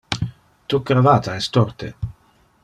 [0.73, 1.93] Tu cravata es torte.